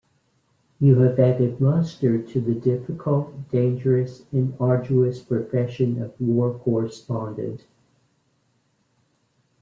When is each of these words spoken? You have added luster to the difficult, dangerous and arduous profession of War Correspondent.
You 0.79 0.95
have 1.01 1.19
added 1.19 1.61
luster 1.61 2.19
to 2.19 2.41
the 2.41 2.55
difficult, 2.55 3.47
dangerous 3.51 4.25
and 4.31 4.55
arduous 4.59 5.21
profession 5.21 6.01
of 6.01 6.15
War 6.19 6.57
Correspondent. 6.57 7.67